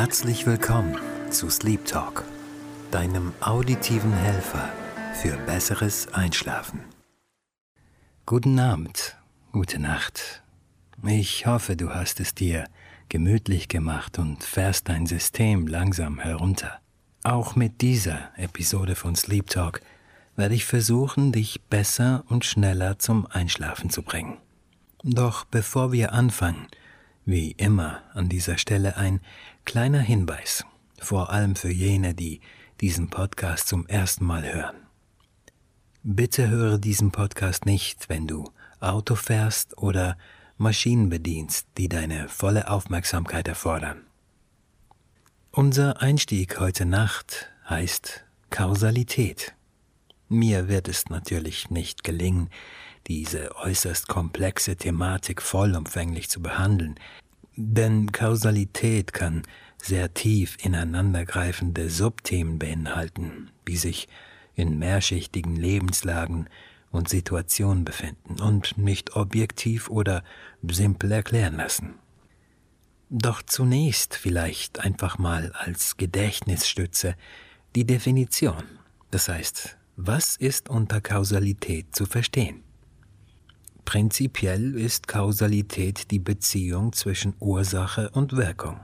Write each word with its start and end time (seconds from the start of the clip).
Herzlich 0.00 0.46
willkommen 0.46 0.96
zu 1.30 1.50
Sleep 1.50 1.84
Talk, 1.84 2.24
deinem 2.90 3.34
auditiven 3.42 4.14
Helfer 4.14 4.72
für 5.12 5.36
besseres 5.44 6.08
Einschlafen. 6.14 6.80
Guten 8.24 8.58
Abend, 8.58 9.18
gute 9.52 9.78
Nacht. 9.78 10.42
Ich 11.06 11.44
hoffe, 11.44 11.76
du 11.76 11.90
hast 11.90 12.18
es 12.18 12.34
dir 12.34 12.64
gemütlich 13.10 13.68
gemacht 13.68 14.18
und 14.18 14.42
fährst 14.42 14.88
dein 14.88 15.04
System 15.04 15.66
langsam 15.66 16.18
herunter. 16.18 16.80
Auch 17.22 17.54
mit 17.54 17.82
dieser 17.82 18.30
Episode 18.38 18.94
von 18.94 19.14
Sleep 19.16 19.48
Talk 19.48 19.82
werde 20.34 20.54
ich 20.54 20.64
versuchen, 20.64 21.30
dich 21.30 21.60
besser 21.68 22.24
und 22.30 22.46
schneller 22.46 22.98
zum 22.98 23.26
Einschlafen 23.26 23.90
zu 23.90 24.02
bringen. 24.02 24.38
Doch 25.02 25.44
bevor 25.44 25.92
wir 25.92 26.14
anfangen, 26.14 26.68
wie 27.26 27.52
immer 27.52 28.02
an 28.14 28.30
dieser 28.30 28.56
Stelle 28.56 28.96
ein 28.96 29.20
kleiner 29.64 30.00
Hinweis, 30.00 30.64
vor 30.98 31.30
allem 31.30 31.56
für 31.56 31.70
jene, 31.70 32.14
die 32.14 32.40
diesen 32.80 33.10
Podcast 33.10 33.68
zum 33.68 33.86
ersten 33.86 34.24
Mal 34.24 34.52
hören. 34.52 34.76
Bitte 36.02 36.48
höre 36.48 36.78
diesen 36.78 37.10
Podcast 37.10 37.66
nicht, 37.66 38.08
wenn 38.08 38.26
du 38.26 38.50
Auto 38.80 39.14
fährst 39.14 39.76
oder 39.78 40.16
Maschinen 40.56 41.08
bedienst, 41.08 41.66
die 41.76 41.88
deine 41.88 42.28
volle 42.28 42.70
Aufmerksamkeit 42.70 43.48
erfordern. 43.48 44.02
Unser 45.52 46.00
Einstieg 46.00 46.60
heute 46.60 46.86
Nacht 46.86 47.50
heißt 47.68 48.24
Kausalität. 48.50 49.54
Mir 50.28 50.68
wird 50.68 50.88
es 50.88 51.08
natürlich 51.08 51.70
nicht 51.70 52.04
gelingen, 52.04 52.50
diese 53.08 53.56
äußerst 53.56 54.06
komplexe 54.06 54.76
Thematik 54.76 55.42
vollumfänglich 55.42 56.30
zu 56.30 56.40
behandeln, 56.40 56.94
denn 57.60 58.12
Kausalität 58.12 59.12
kann 59.12 59.42
sehr 59.76 60.12
tief 60.14 60.56
ineinandergreifende 60.62 61.90
Subthemen 61.90 62.58
beinhalten, 62.58 63.50
die 63.68 63.76
sich 63.76 64.08
in 64.54 64.78
mehrschichtigen 64.78 65.56
Lebenslagen 65.56 66.48
und 66.90 67.08
Situationen 67.08 67.84
befinden 67.84 68.40
und 68.40 68.78
nicht 68.78 69.14
objektiv 69.14 69.88
oder 69.90 70.24
simpel 70.62 71.12
erklären 71.12 71.56
lassen. 71.56 71.94
Doch 73.10 73.42
zunächst 73.42 74.14
vielleicht 74.14 74.80
einfach 74.80 75.18
mal 75.18 75.52
als 75.52 75.96
Gedächtnisstütze 75.96 77.14
die 77.74 77.84
Definition, 77.84 78.64
das 79.10 79.28
heißt, 79.28 79.76
was 79.96 80.36
ist 80.36 80.68
unter 80.68 81.00
Kausalität 81.00 81.94
zu 81.94 82.06
verstehen? 82.06 82.62
Prinzipiell 83.90 84.76
ist 84.76 85.08
Kausalität 85.08 86.12
die 86.12 86.20
Beziehung 86.20 86.92
zwischen 86.92 87.34
Ursache 87.40 88.08
und 88.10 88.36
Wirkung 88.36 88.78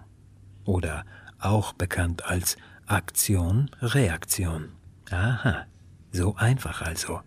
oder 0.64 1.04
auch 1.38 1.74
bekannt 1.74 2.24
als 2.24 2.56
Aktion-Reaktion. 2.86 4.72
Aha, 5.08 5.64
so 6.10 6.34
einfach 6.34 6.82
also. 6.82 7.20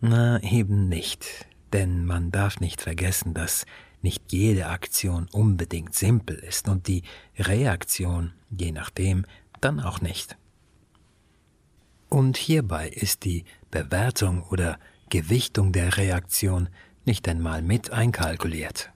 Na 0.00 0.42
eben 0.42 0.88
nicht, 0.88 1.26
denn 1.74 2.06
man 2.06 2.30
darf 2.30 2.60
nicht 2.60 2.80
vergessen, 2.80 3.34
dass 3.34 3.66
nicht 4.00 4.32
jede 4.32 4.68
Aktion 4.68 5.28
unbedingt 5.30 5.94
simpel 5.94 6.36
ist 6.36 6.66
und 6.66 6.88
die 6.88 7.02
Reaktion, 7.38 8.32
je 8.48 8.72
nachdem, 8.72 9.26
dann 9.60 9.80
auch 9.80 10.00
nicht. 10.00 10.38
Und 12.08 12.38
hierbei 12.38 12.88
ist 12.88 13.26
die 13.26 13.44
Bewertung 13.70 14.44
oder 14.44 14.78
Gewichtung 15.10 15.72
der 15.72 15.98
Reaktion 15.98 16.70
nicht 17.08 17.26
einmal 17.26 17.62
mit 17.62 17.90
einkalkuliert. 17.90 18.92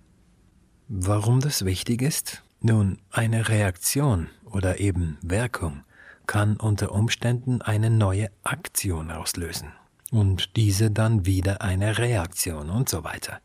Warum 0.87 1.41
das 1.41 1.65
wichtig 1.65 2.03
ist? 2.03 2.43
Nun, 2.61 2.99
eine 3.11 3.49
Reaktion 3.49 4.29
oder 4.45 4.79
eben 4.79 5.19
Wirkung 5.23 5.83
kann 6.27 6.57
unter 6.59 6.93
Umständen 6.93 7.63
eine 7.63 7.89
neue 7.91 8.31
Aktion 8.43 9.11
auslösen 9.11 9.73
und 10.11 10.57
diese 10.57 10.91
dann 10.91 11.25
wieder 11.25 11.63
eine 11.63 11.97
Reaktion 11.97 12.69
und 12.69 12.89
so 12.89 13.03
weiter. 13.03 13.41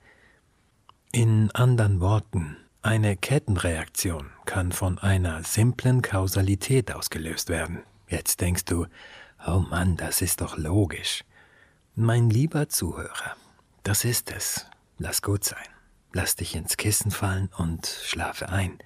In 1.14 1.50
anderen 1.52 2.02
Worten, 2.02 2.58
eine 2.82 3.16
Kettenreaktion 3.16 4.30
kann 4.46 4.74
von 4.74 5.00
einer 5.00 5.44
simplen 5.44 6.02
Kausalität 6.02 6.94
ausgelöst 6.94 7.48
werden. 7.48 7.84
Jetzt 8.10 8.42
denkst 8.42 8.66
du, 8.66 8.86
oh 9.48 9.60
Mann, 9.60 9.96
das 9.96 10.22
ist 10.22 10.42
doch 10.42 10.58
logisch. 10.58 11.24
Mein 11.96 12.30
lieber 12.30 12.68
Zuhörer, 12.68 13.36
das 13.88 14.04
ist 14.04 14.32
es. 14.32 14.66
Lass 14.98 15.22
gut 15.22 15.46
sein. 15.46 15.64
Lass 16.12 16.36
dich 16.36 16.56
ins 16.56 16.76
Kissen 16.76 17.10
fallen 17.10 17.50
und 17.58 17.88
schlafe 17.88 18.50
ein. 18.50 18.80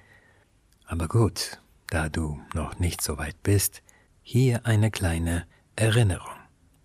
Aber 0.85 1.07
gut, 1.07 1.59
da 1.87 2.07
du 2.07 2.39
noch 2.53 2.77
nicht 2.77 3.01
so 3.01 3.17
weit 3.17 3.41
bist, 3.41 3.81
hier 4.21 4.67
eine 4.67 4.91
kleine 4.91 5.47
Erinnerung 5.75 6.35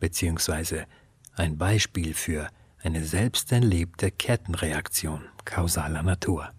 beziehungsweise 0.00 0.86
ein 1.34 1.58
Beispiel 1.58 2.14
für 2.14 2.48
eine 2.82 3.04
selbst 3.04 3.52
erlebte 3.52 4.10
Kettenreaktion 4.10 5.26
kausaler 5.44 6.02
Natur. 6.02 6.50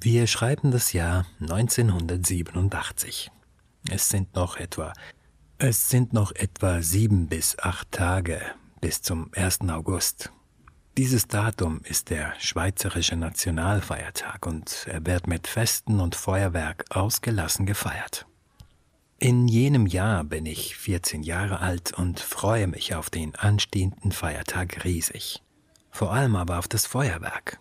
Wir 0.00 0.28
schreiben 0.28 0.70
das 0.70 0.92
Jahr 0.92 1.26
1987. 1.40 3.32
Es 3.90 4.08
sind 4.08 4.36
noch 4.36 4.56
etwa 4.56 4.92
es 5.62 5.90
sind 5.90 6.14
noch 6.14 6.32
etwa 6.32 6.80
sieben 6.80 7.26
bis 7.26 7.58
acht 7.58 7.90
Tage 7.92 8.40
bis 8.80 9.02
zum 9.02 9.30
1. 9.34 9.60
August. 9.68 10.32
Dieses 10.96 11.28
Datum 11.28 11.80
ist 11.84 12.10
der 12.10 12.34
schweizerische 12.38 13.16
Nationalfeiertag 13.16 14.46
und 14.46 14.86
er 14.88 15.04
wird 15.06 15.26
mit 15.26 15.46
Festen 15.46 16.00
und 16.00 16.14
Feuerwerk 16.14 16.84
ausgelassen 16.90 17.66
gefeiert. 17.66 18.26
In 19.18 19.48
jenem 19.48 19.86
Jahr 19.86 20.24
bin 20.24 20.46
ich 20.46 20.76
14 20.76 21.22
Jahre 21.22 21.60
alt 21.60 21.92
und 21.92 22.20
freue 22.20 22.66
mich 22.66 22.94
auf 22.94 23.10
den 23.10 23.34
anstehenden 23.36 24.12
Feiertag 24.12 24.84
riesig. 24.84 25.42
Vor 25.90 26.12
allem 26.12 26.36
aber 26.36 26.58
auf 26.58 26.68
das 26.68 26.86
Feuerwerk. 26.86 27.60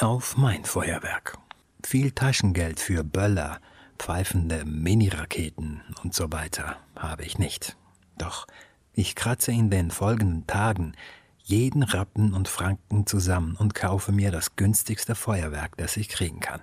Auf 0.00 0.36
mein 0.36 0.64
Feuerwerk. 0.64 1.38
Viel 1.84 2.10
Taschengeld 2.10 2.80
für 2.80 3.04
Böller, 3.04 3.60
pfeifende 3.98 4.64
Miniraketen 4.64 5.82
und 6.02 6.14
so 6.14 6.32
weiter 6.32 6.76
habe 6.96 7.24
ich 7.24 7.38
nicht. 7.38 7.76
Doch 8.18 8.46
ich 8.94 9.14
kratze 9.14 9.52
in 9.52 9.70
den 9.70 9.90
folgenden 9.90 10.46
Tagen 10.46 10.92
jeden 11.44 11.82
Rappen 11.82 12.34
und 12.34 12.48
Franken 12.48 13.06
zusammen 13.06 13.56
und 13.56 13.74
kaufe 13.74 14.12
mir 14.12 14.30
das 14.30 14.56
günstigste 14.56 15.14
Feuerwerk, 15.14 15.76
das 15.76 15.96
ich 15.96 16.08
kriegen 16.08 16.40
kann. 16.40 16.60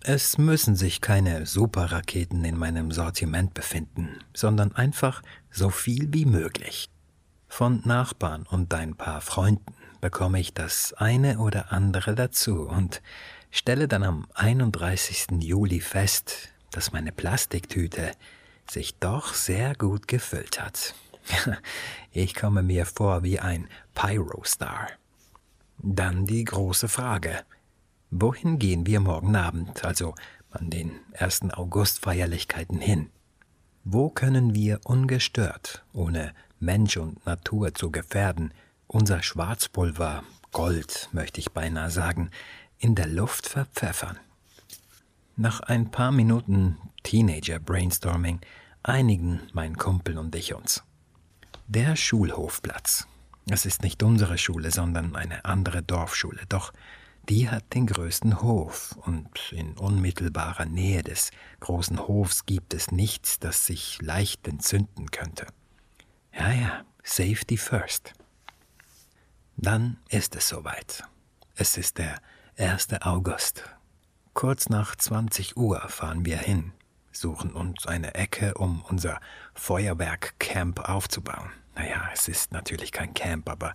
Es 0.00 0.38
müssen 0.38 0.76
sich 0.76 1.00
keine 1.00 1.46
Superraketen 1.46 2.44
in 2.44 2.56
meinem 2.56 2.92
Sortiment 2.92 3.54
befinden, 3.54 4.20
sondern 4.34 4.72
einfach 4.72 5.22
so 5.50 5.70
viel 5.70 6.12
wie 6.12 6.26
möglich. 6.26 6.88
Von 7.48 7.82
Nachbarn 7.84 8.44
und 8.44 8.72
ein 8.72 8.94
paar 8.94 9.20
Freunden 9.20 9.74
bekomme 10.00 10.38
ich 10.38 10.54
das 10.54 10.92
eine 10.92 11.38
oder 11.38 11.72
andere 11.72 12.14
dazu 12.14 12.68
und 12.68 13.02
stelle 13.50 13.88
dann 13.88 14.04
am 14.04 14.26
31. 14.34 15.26
Juli 15.40 15.80
fest, 15.80 16.50
dass 16.70 16.92
meine 16.92 17.12
Plastiktüte 17.12 18.12
sich 18.70 18.96
doch 18.98 19.34
sehr 19.34 19.74
gut 19.74 20.06
gefüllt 20.06 20.60
hat. 20.60 20.94
Ich 22.12 22.34
komme 22.34 22.62
mir 22.62 22.86
vor 22.86 23.22
wie 23.22 23.40
ein 23.40 23.68
Pyrostar. 23.94 24.88
Dann 25.78 26.24
die 26.24 26.44
große 26.44 26.88
Frage. 26.88 27.44
Wohin 28.10 28.58
gehen 28.58 28.86
wir 28.86 29.00
morgen 29.00 29.36
Abend, 29.36 29.84
also 29.84 30.14
an 30.50 30.70
den 30.70 30.92
1. 31.18 31.50
August-Feierlichkeiten 31.52 32.80
hin? 32.80 33.10
Wo 33.84 34.08
können 34.08 34.54
wir 34.54 34.80
ungestört, 34.84 35.84
ohne 35.92 36.32
Mensch 36.58 36.96
und 36.96 37.24
Natur 37.26 37.74
zu 37.74 37.90
gefährden, 37.90 38.54
unser 38.86 39.22
Schwarzpulver, 39.22 40.22
Gold, 40.52 41.10
möchte 41.12 41.40
ich 41.40 41.52
beinahe 41.52 41.90
sagen, 41.90 42.30
in 42.78 42.94
der 42.94 43.06
Luft 43.06 43.46
verpfeffern? 43.46 44.18
Nach 45.36 45.60
ein 45.60 45.90
paar 45.90 46.12
Minuten 46.12 46.78
Teenager-Brainstorming 47.02 48.40
einigen 48.82 49.42
mein 49.52 49.76
Kumpel 49.76 50.16
und 50.16 50.34
ich 50.34 50.54
uns. 50.54 50.82
Der 51.68 51.96
Schulhofplatz. 51.96 53.08
Es 53.50 53.66
ist 53.66 53.82
nicht 53.82 54.04
unsere 54.04 54.38
Schule, 54.38 54.70
sondern 54.70 55.16
eine 55.16 55.44
andere 55.44 55.82
Dorfschule, 55.82 56.42
doch 56.48 56.72
die 57.28 57.50
hat 57.50 57.74
den 57.74 57.88
größten 57.88 58.40
Hof, 58.40 58.96
und 59.04 59.28
in 59.50 59.76
unmittelbarer 59.76 60.64
Nähe 60.64 61.02
des 61.02 61.32
großen 61.58 62.06
Hofs 62.06 62.46
gibt 62.46 62.72
es 62.72 62.92
nichts, 62.92 63.40
das 63.40 63.66
sich 63.66 64.00
leicht 64.00 64.46
entzünden 64.46 65.10
könnte. 65.10 65.48
Ja, 66.32 66.52
ja, 66.52 66.84
Safety 67.02 67.56
first. 67.56 68.12
Dann 69.56 69.98
ist 70.08 70.36
es 70.36 70.46
soweit. 70.48 71.02
Es 71.56 71.76
ist 71.76 71.98
der 71.98 72.20
1. 72.58 73.02
August. 73.02 73.64
Kurz 74.34 74.68
nach 74.68 74.94
20 74.94 75.56
Uhr 75.56 75.80
fahren 75.88 76.24
wir 76.24 76.38
hin 76.38 76.72
suchen 77.16 77.52
uns 77.52 77.86
eine 77.86 78.14
Ecke, 78.14 78.54
um 78.54 78.82
unser 78.88 79.20
Feuerwerk-Camp 79.56 80.88
aufzubauen. 80.88 81.50
Naja, 81.74 82.08
es 82.12 82.28
ist 82.28 82.52
natürlich 82.52 82.92
kein 82.92 83.12
Camp, 83.12 83.48
aber 83.48 83.72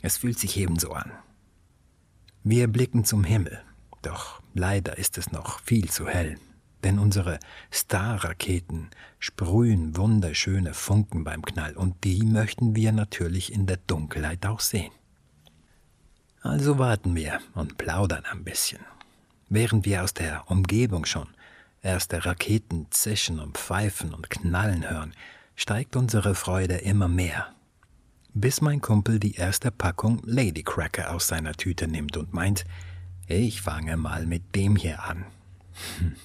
es 0.00 0.16
fühlt 0.16 0.38
sich 0.38 0.56
ebenso 0.56 0.92
an. 0.92 1.12
Wir 2.44 2.68
blicken 2.68 3.04
zum 3.04 3.24
Himmel. 3.24 3.62
Doch 4.00 4.42
leider 4.54 4.98
ist 4.98 5.18
es 5.18 5.30
noch 5.30 5.60
viel 5.60 5.90
zu 5.90 6.08
hell, 6.08 6.36
denn 6.82 6.98
unsere 6.98 7.38
Star-Raketen 7.72 8.90
sprühen 9.18 9.96
wunderschöne 9.96 10.74
Funken 10.74 11.24
beim 11.24 11.42
Knall 11.42 11.76
und 11.76 12.02
die 12.04 12.24
möchten 12.24 12.74
wir 12.74 12.92
natürlich 12.92 13.52
in 13.52 13.66
der 13.66 13.76
Dunkelheit 13.76 14.44
auch 14.46 14.60
sehen. 14.60 14.92
Also 16.40 16.78
warten 16.78 17.14
wir 17.14 17.38
und 17.54 17.78
plaudern 17.78 18.24
ein 18.24 18.42
bisschen. 18.42 18.80
Während 19.48 19.84
wir 19.84 20.02
aus 20.02 20.14
der 20.14 20.50
Umgebung 20.50 21.04
schon 21.04 21.28
erste 21.82 22.24
Raketen 22.24 22.86
zischen 22.90 23.40
und 23.40 23.58
pfeifen 23.58 24.14
und 24.14 24.30
knallen 24.30 24.88
hören, 24.88 25.14
steigt 25.56 25.96
unsere 25.96 26.34
Freude 26.34 26.76
immer 26.76 27.08
mehr. 27.08 27.52
Bis 28.34 28.60
mein 28.60 28.80
Kumpel 28.80 29.18
die 29.18 29.34
erste 29.34 29.70
Packung 29.70 30.22
Ladycracker 30.24 31.12
aus 31.12 31.28
seiner 31.28 31.52
Tüte 31.52 31.86
nimmt 31.86 32.16
und 32.16 32.32
meint, 32.32 32.64
ich 33.26 33.60
fange 33.60 33.96
mal 33.96 34.26
mit 34.26 34.54
dem 34.54 34.76
hier 34.76 35.02
an. 35.02 35.26
Hm. 35.98 36.16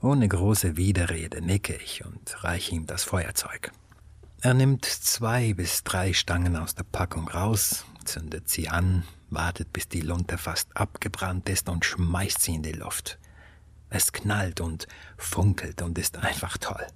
Ohne 0.00 0.28
große 0.28 0.76
Widerrede 0.76 1.40
nicke 1.40 1.74
ich 1.74 2.04
und 2.04 2.44
reiche 2.44 2.74
ihm 2.74 2.86
das 2.86 3.04
Feuerzeug. 3.04 3.72
Er 4.40 4.54
nimmt 4.54 4.84
zwei 4.84 5.54
bis 5.54 5.82
drei 5.82 6.12
Stangen 6.12 6.56
aus 6.56 6.74
der 6.74 6.84
Packung 6.84 7.28
raus, 7.28 7.84
zündet 8.04 8.48
sie 8.48 8.68
an, 8.68 9.02
wartet, 9.30 9.72
bis 9.72 9.88
die 9.88 10.02
Lunte 10.02 10.38
fast 10.38 10.76
abgebrannt 10.76 11.48
ist 11.48 11.68
und 11.68 11.84
schmeißt 11.84 12.42
sie 12.42 12.54
in 12.54 12.62
die 12.62 12.72
Luft. 12.72 13.18
Es 13.88 14.12
knallt 14.12 14.60
und 14.60 14.86
funkelt 15.16 15.82
und 15.82 15.98
ist 15.98 16.18
einfach 16.18 16.58
toll. 16.58 16.86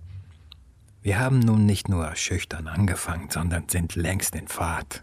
Wir 1.03 1.19
haben 1.19 1.39
nun 1.39 1.65
nicht 1.65 1.89
nur 1.89 2.15
schüchtern 2.17 2.67
angefangen, 2.67 3.31
sondern 3.31 3.69
sind 3.69 3.95
längst 3.95 4.35
in 4.35 4.49
Fahrt. 4.49 5.03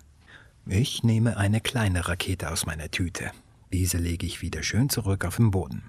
Ich 0.68 1.04
nehme 1.04 1.38
eine 1.38 1.62
kleine 1.62 2.08
Rakete 2.08 2.52
aus 2.52 2.66
meiner 2.66 2.92
Tüte. 2.92 3.32
Diese 3.72 3.98
lege 3.98 4.26
ich 4.26 4.42
wieder 4.42 4.64
schön 4.64 4.90
zurück 4.90 5.26
auf 5.26 5.38
den 5.38 5.52
Boden. 5.52 5.84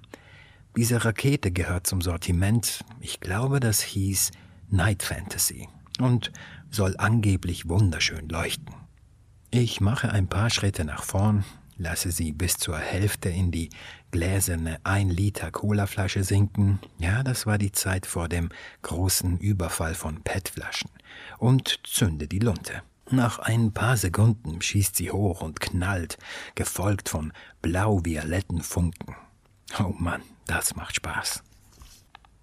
Diese 0.77 1.05
Rakete 1.05 1.51
gehört 1.51 1.87
zum 1.87 2.01
Sortiment, 2.01 2.85
ich 3.01 3.21
glaube, 3.21 3.61
das 3.61 3.81
hieß 3.83 4.31
Night 4.71 5.03
Fantasy 5.03 5.69
und 5.99 6.33
soll 6.71 6.95
angeblich 6.99 7.69
wunderschön 7.69 8.29
leuchten. 8.29 8.75
Ich 9.51 9.81
mache 9.81 10.11
ein 10.11 10.29
paar 10.29 10.51
Schritte 10.51 10.85
nach 10.85 11.03
vorn, 11.03 11.45
lasse 11.79 12.11
sie 12.11 12.33
bis 12.33 12.57
zur 12.57 12.79
Hälfte 12.79 13.29
in 13.29 13.51
die 13.51 13.71
gläserne 14.11 14.79
1 14.85 15.13
Liter 15.13 15.51
Colaflasche 15.51 16.25
sinken. 16.25 16.81
Ja, 16.99 17.23
das 17.23 17.47
war 17.47 17.57
die 17.57 17.73
Zeit 17.73 18.05
vor 18.05 18.29
dem 18.29 18.51
großen 18.83 19.39
Überfall 19.39 19.95
von 19.95 20.23
PET-Flaschen. 20.23 20.91
Und 21.39 21.81
zünde 21.85 22.29
die 22.29 22.41
Lunte. 22.41 22.83
Nach 23.11 23.39
ein 23.39 23.73
paar 23.73 23.97
Sekunden 23.97 24.61
schießt 24.61 24.97
sie 24.97 25.11
hoch 25.11 25.41
und 25.41 25.61
knallt, 25.61 26.19
gefolgt 26.55 27.09
von 27.09 27.33
blau-violetten 27.63 28.61
Funken. 28.61 29.17
Oh 29.79 29.95
Mann, 29.99 30.23
das 30.47 30.77
macht 30.77 30.97
Spaß. 30.97 31.43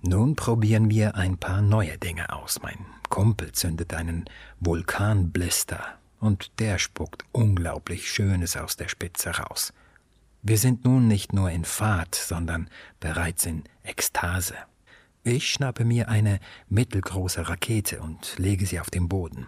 Nun 0.02 0.36
probieren 0.36 0.90
wir 0.90 1.16
ein 1.16 1.38
paar 1.38 1.62
neue 1.62 1.98
Dinge 1.98 2.32
aus. 2.32 2.62
Mein 2.62 2.78
Kumpel 3.10 3.52
zündet 3.52 3.94
einen 3.94 4.26
Vulkanblister 4.60 6.00
und 6.26 6.60
der 6.60 6.80
spuckt 6.80 7.24
unglaublich 7.32 8.12
Schönes 8.12 8.58
aus 8.58 8.76
der 8.76 8.88
Spitze 8.88 9.30
raus. 9.30 9.74
Wir 10.42 10.58
sind 10.58 10.84
nun 10.84 11.08
nicht 11.08 11.34
nur 11.34 11.50
in 11.50 11.66
Fahrt, 11.66 12.16
sondern 12.16 12.70
bereits 13.00 13.46
in 13.46 13.64
Ekstase. 13.84 14.56
Ich 15.24 15.52
schnappe 15.52 15.86
mir 15.86 16.10
eine 16.10 16.40
mittelgroße 16.70 17.48
Rakete 17.48 18.02
und 18.02 18.36
lege 18.38 18.66
sie 18.66 18.80
auf 18.80 18.90
den 18.90 19.08
Boden. 19.08 19.48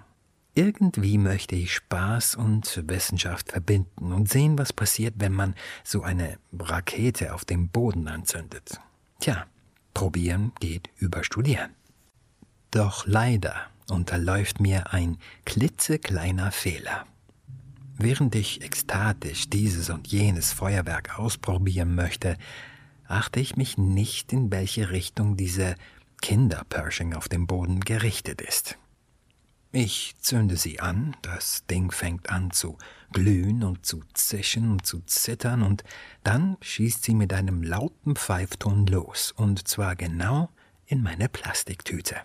Irgendwie 0.55 1.19
möchte 1.19 1.55
ich 1.55 1.73
Spaß 1.73 2.35
und 2.35 2.83
Wissenschaft 2.87 3.51
verbinden 3.51 4.11
und 4.11 4.27
sehen, 4.27 4.57
was 4.57 4.73
passiert, 4.73 5.15
wenn 5.17 5.33
man 5.33 5.53
so 5.83 6.01
eine 6.01 6.39
Rakete 6.57 7.33
auf 7.35 7.45
dem 7.45 7.69
Boden 7.69 8.07
anzündet. 8.07 8.79
Tja, 9.19 9.45
probieren 9.93 10.51
geht 10.59 10.89
über 10.97 11.23
studieren. 11.23 11.75
Doch 12.71 13.05
leider 13.05 13.69
unterläuft 13.89 14.59
mir 14.59 14.93
ein 14.93 15.17
klitzekleiner 15.45 16.51
Fehler. 16.51 17.05
Während 17.97 18.35
ich 18.35 18.61
ekstatisch 18.61 19.49
dieses 19.49 19.89
und 19.89 20.07
jenes 20.07 20.53
Feuerwerk 20.53 21.17
ausprobieren 21.17 21.95
möchte, 21.95 22.37
achte 23.07 23.39
ich 23.39 23.55
mich 23.55 23.77
nicht, 23.77 24.33
in 24.33 24.51
welche 24.51 24.91
Richtung 24.91 25.35
diese 25.35 25.75
Kinderpershing 26.21 27.13
auf 27.13 27.27
dem 27.27 27.47
Boden 27.47 27.79
gerichtet 27.79 28.41
ist. 28.41 28.77
Ich 29.71 30.15
zünde 30.19 30.55
sie 30.55 30.79
an, 30.79 31.15
das 31.21 31.65
Ding 31.65 31.91
fängt 31.91 32.29
an 32.29 32.51
zu 32.51 32.77
glühen 33.11 33.63
und 33.63 33.85
zu 33.85 34.01
zischen 34.13 34.71
und 34.71 34.85
zu 34.85 35.01
zittern, 35.01 35.61
und 35.61 35.83
dann 36.23 36.57
schießt 36.61 37.03
sie 37.03 37.13
mit 37.13 37.33
einem 37.33 37.63
lauten 37.63 38.15
Pfeifton 38.15 38.87
los, 38.87 39.31
und 39.31 39.67
zwar 39.67 39.95
genau 39.95 40.49
in 40.85 41.03
meine 41.03 41.29
Plastiktüte. 41.29 42.15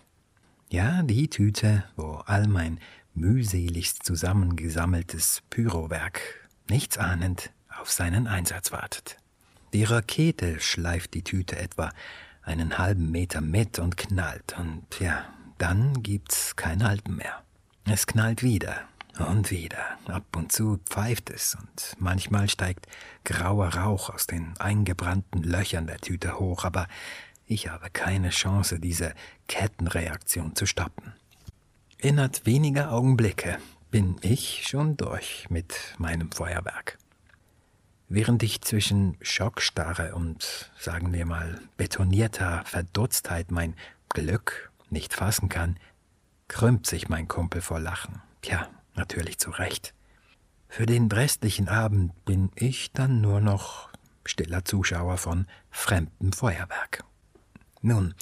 Ja, 0.73 1.03
die 1.03 1.29
Tüte, 1.29 1.83
wo 1.95 2.23
all 2.25 2.47
mein 2.47 2.79
mühseligst 3.13 4.03
zusammengesammeltes 4.03 5.43
Pyrowerk, 5.51 6.19
nichts 6.67 6.97
ahnend, 6.97 7.51
auf 7.79 7.91
seinen 7.91 8.25
Einsatz 8.25 8.71
wartet. 8.71 9.17
Die 9.71 9.83
Rakete 9.83 10.59
schleift 10.59 11.13
die 11.13 11.23
Tüte 11.23 11.59
etwa 11.59 11.91
einen 12.41 12.79
halben 12.79 13.11
Meter 13.11 13.39
mit 13.39 13.77
und 13.77 13.97
knallt, 13.97 14.57
und 14.57 14.99
ja, 14.99 15.25
dann 15.59 16.01
gibt's 16.01 16.55
kein 16.55 16.83
Halten 16.83 17.17
mehr. 17.17 17.43
Es 17.85 18.07
knallt 18.07 18.41
wieder 18.41 18.81
und 19.29 19.51
wieder. 19.51 19.99
Ab 20.07 20.25
und 20.35 20.51
zu 20.51 20.79
pfeift 20.89 21.29
es 21.29 21.55
und 21.55 21.95
manchmal 21.99 22.49
steigt 22.49 22.87
grauer 23.25 23.75
Rauch 23.75 24.09
aus 24.09 24.25
den 24.25 24.55
eingebrannten 24.57 25.43
Löchern 25.43 25.85
der 25.85 25.99
Tüte 25.99 26.39
hoch, 26.39 26.63
aber 26.63 26.87
ich 27.45 27.69
habe 27.69 27.89
keine 27.89 28.29
Chance, 28.29 28.79
diese 28.79 29.13
Kettenreaktion 29.47 30.55
zu 30.55 30.65
stoppen. 30.65 31.13
Innerhalb 31.97 32.45
weniger 32.45 32.91
Augenblicke 32.91 33.57
bin 33.91 34.17
ich 34.21 34.67
schon 34.67 34.97
durch 34.97 35.47
mit 35.49 35.95
meinem 35.97 36.31
Feuerwerk. 36.31 36.97
Während 38.09 38.43
ich 38.43 38.61
zwischen 38.61 39.17
Schockstarre 39.21 40.13
und, 40.13 40.71
sagen 40.77 41.13
wir 41.13 41.25
mal, 41.25 41.61
betonierter 41.77 42.63
Verdutztheit 42.65 43.51
mein 43.51 43.75
Glück 44.09 44.71
nicht 44.89 45.13
fassen 45.13 45.49
kann, 45.49 45.77
krümmt 46.47 46.85
sich 46.85 47.09
mein 47.09 47.27
Kumpel 47.27 47.61
vor 47.61 47.79
Lachen. 47.79 48.21
Tja, 48.41 48.67
natürlich 48.95 49.39
zu 49.39 49.49
Recht. 49.51 49.93
Für 50.67 50.85
den 50.85 51.11
restlichen 51.11 51.69
Abend 51.69 52.25
bin 52.25 52.51
ich 52.55 52.91
dann 52.91 53.21
nur 53.21 53.39
noch 53.39 53.89
stiller 54.25 54.65
Zuschauer 54.65 55.17
von 55.17 55.47
fremdem 55.71 56.33
Feuerwerk. 56.33 57.03
Nun, 57.83 58.15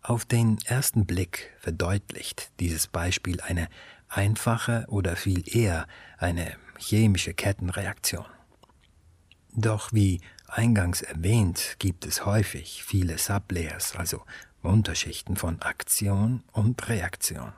auf 0.00 0.24
den 0.24 0.58
ersten 0.64 1.04
Blick 1.04 1.50
verdeutlicht 1.58 2.52
dieses 2.60 2.86
Beispiel 2.86 3.40
eine 3.40 3.68
einfache 4.08 4.86
oder 4.88 5.16
viel 5.16 5.42
eher 5.54 5.88
eine 6.18 6.56
chemische 6.78 7.34
Kettenreaktion. 7.34 8.24
Doch 9.52 9.92
wie 9.92 10.20
eingangs 10.46 11.02
erwähnt, 11.02 11.74
gibt 11.80 12.06
es 12.06 12.24
häufig 12.24 12.84
viele 12.84 13.18
Sublayers, 13.18 13.96
also 13.96 14.22
Unterschichten 14.62 15.34
von 15.34 15.60
Aktion 15.62 16.44
und 16.52 16.88
Reaktion. 16.88 17.52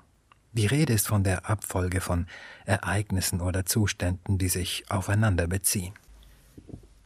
Die 0.53 0.67
Rede 0.67 0.95
ist 0.95 1.09
von 1.09 1.25
der 1.25 1.51
Abfolge 1.51 2.01
von 2.01 2.27
Ereignissen 2.65 3.43
oder 3.43 3.67
Zuständen, 3.67 4.39
die 4.39 4.49
sich 4.49 4.85
aufeinander 4.89 5.47
beziehen. 5.47 5.93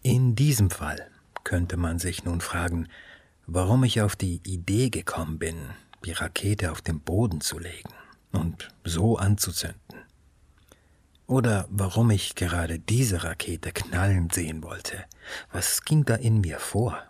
In 0.01 0.37
diesem 0.37 0.71
Fall 0.71 1.11
könnte 1.43 1.77
man 1.77 1.99
sich 1.99 2.25
nun 2.25 2.41
fragen, 2.41 2.89
warum 3.47 3.85
ich 3.85 4.01
auf 4.01 4.17
die 4.17 4.41
Idee 4.45 4.91
gekommen 4.91 5.39
bin, 5.39 5.57
die 6.05 6.13
Rakete 6.13 6.71
auf 6.71 6.83
den 6.83 7.01
Boden 7.01 7.41
zu 7.41 7.59
legen 7.59 7.91
und 8.33 8.69
so 8.85 9.17
anzuzünden. 9.17 9.79
Oder 11.27 11.67
warum 11.71 12.11
ich 12.11 12.35
gerade 12.35 12.79
diese 12.79 13.25
Rakete 13.25 13.73
knallen 13.73 14.29
sehen 14.31 14.63
wollte. 14.63 15.05
Was 15.53 15.85
ging 15.85 16.05
da 16.05 16.17
in 16.17 16.41
mir 16.41 16.59
vor? 16.59 17.03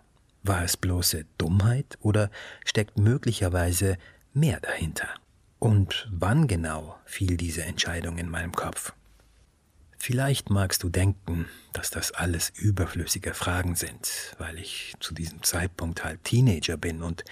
War 0.43 0.63
es 0.63 0.77
bloße 0.77 1.25
Dummheit 1.37 1.97
oder 2.01 2.29
steckt 2.63 2.97
möglicherweise 2.97 3.97
mehr 4.33 4.59
dahinter? 4.61 5.09
Und 5.59 6.07
wann 6.11 6.47
genau 6.47 6.97
fiel 7.05 7.35
diese 7.35 7.63
Entscheidung 7.63 8.17
in 8.17 8.29
meinem 8.29 8.51
Kopf? 8.53 8.93
Vielleicht 10.05 10.51
magst 10.51 10.83
du 10.83 10.89
denken, 10.89 11.47
dass 11.73 11.89
das 11.89 12.11
alles 12.11 12.51
überflüssige 12.51 13.33
Fragen 13.33 13.73
sind, 13.73 14.35
weil 14.37 14.59
ich 14.59 14.93
zu 14.99 15.15
diesem 15.15 15.41
Zeitpunkt 15.41 16.03
halt 16.03 16.23
Teenager 16.23 16.77
bin 16.77 17.01
und 17.01 17.25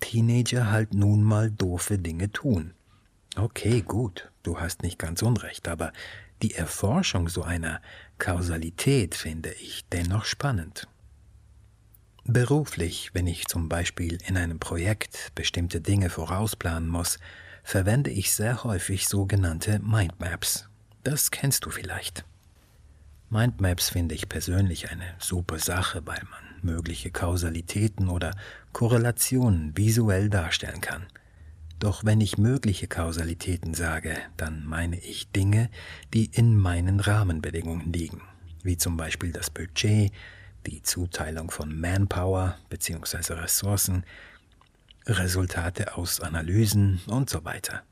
Teenager 0.00 0.70
halt 0.70 0.92
nun 0.92 1.22
mal 1.22 1.50
doofe 1.50 1.96
Dinge 1.96 2.30
tun. 2.30 2.74
Okay, 3.34 3.80
gut, 3.80 4.30
du 4.42 4.60
hast 4.60 4.82
nicht 4.82 4.98
ganz 4.98 5.22
unrecht, 5.22 5.68
aber 5.68 5.90
die 6.42 6.54
Erforschung 6.54 7.30
so 7.30 7.44
einer 7.44 7.80
Kausalität 8.18 9.14
finde 9.14 9.54
ich 9.54 9.88
dennoch 9.88 10.26
spannend. 10.26 10.86
Beruflich, 12.24 13.08
wenn 13.14 13.26
ich 13.26 13.46
zum 13.46 13.70
Beispiel 13.70 14.18
in 14.26 14.36
einem 14.36 14.58
Projekt 14.58 15.32
bestimmte 15.34 15.80
Dinge 15.80 16.10
vorausplanen 16.10 16.90
muss, 16.90 17.18
verwende 17.62 18.10
ich 18.10 18.34
sehr 18.34 18.64
häufig 18.64 19.08
sogenannte 19.08 19.78
Mindmaps, 19.78 20.68
das 21.04 21.30
kennst 21.30 21.64
du 21.64 21.70
vielleicht. 21.70 22.24
Mindmaps 23.30 23.90
finde 23.90 24.14
ich 24.14 24.28
persönlich 24.28 24.90
eine 24.90 25.14
super 25.18 25.58
Sache, 25.58 26.02
weil 26.06 26.22
man 26.30 26.48
mögliche 26.62 27.10
Kausalitäten 27.10 28.08
oder 28.08 28.34
Korrelationen 28.72 29.76
visuell 29.76 30.30
darstellen 30.30 30.80
kann. 30.80 31.06
Doch 31.78 32.04
wenn 32.04 32.20
ich 32.20 32.38
mögliche 32.38 32.88
Kausalitäten 32.88 33.74
sage, 33.74 34.16
dann 34.36 34.64
meine 34.64 34.98
ich 34.98 35.30
Dinge, 35.30 35.70
die 36.12 36.26
in 36.26 36.56
meinen 36.56 37.00
Rahmenbedingungen 37.00 37.92
liegen, 37.92 38.22
wie 38.62 38.76
zum 38.76 38.96
Beispiel 38.96 39.30
das 39.30 39.50
Budget, 39.50 40.10
die 40.66 40.82
Zuteilung 40.82 41.50
von 41.50 41.78
Manpower 41.78 42.56
bzw. 42.68 43.34
Ressourcen, 43.34 44.04
Resultate 45.06 45.96
aus 45.96 46.20
Analysen 46.20 47.00
und 47.06 47.30
so 47.30 47.44
weiter. 47.44 47.82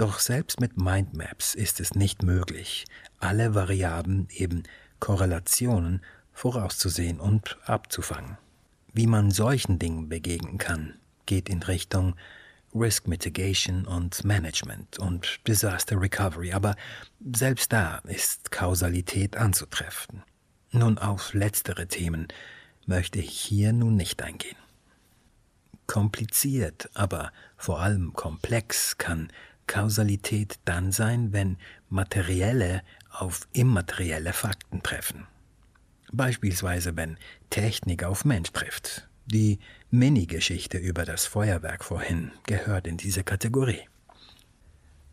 Doch 0.00 0.18
selbst 0.18 0.60
mit 0.60 0.78
Mindmaps 0.78 1.54
ist 1.54 1.78
es 1.78 1.94
nicht 1.94 2.22
möglich, 2.22 2.86
alle 3.18 3.54
Variablen, 3.54 4.28
eben 4.30 4.62
Korrelationen, 4.98 6.00
vorauszusehen 6.32 7.20
und 7.20 7.58
abzufangen. 7.66 8.38
Wie 8.94 9.06
man 9.06 9.30
solchen 9.30 9.78
Dingen 9.78 10.08
begegnen 10.08 10.56
kann, 10.56 10.94
geht 11.26 11.50
in 11.50 11.62
Richtung 11.62 12.16
Risk 12.74 13.08
Mitigation 13.08 13.84
und 13.84 14.24
Management 14.24 14.98
und 14.98 15.46
Disaster 15.46 16.00
Recovery, 16.00 16.54
aber 16.54 16.76
selbst 17.34 17.70
da 17.70 17.98
ist 18.04 18.50
Kausalität 18.50 19.36
anzutreffen. 19.36 20.22
Nun 20.72 20.96
auf 20.96 21.34
letztere 21.34 21.88
Themen 21.88 22.28
möchte 22.86 23.18
ich 23.18 23.38
hier 23.38 23.74
nun 23.74 23.96
nicht 23.96 24.22
eingehen. 24.22 24.56
Kompliziert, 25.86 26.88
aber 26.94 27.32
vor 27.58 27.80
allem 27.80 28.14
komplex 28.14 28.96
kann 28.96 29.28
Kausalität 29.70 30.58
dann 30.64 30.90
sein, 30.90 31.32
wenn 31.32 31.56
materielle 31.90 32.82
auf 33.08 33.46
immaterielle 33.52 34.32
Fakten 34.32 34.82
treffen. 34.82 35.28
Beispielsweise 36.12 36.96
wenn 36.96 37.18
Technik 37.50 38.02
auf 38.02 38.24
Mensch 38.24 38.50
trifft. 38.50 39.08
Die 39.26 39.60
Mini-Geschichte 39.92 40.76
über 40.76 41.04
das 41.04 41.24
Feuerwerk 41.26 41.84
vorhin 41.84 42.32
gehört 42.46 42.88
in 42.88 42.96
diese 42.96 43.22
Kategorie. 43.22 43.82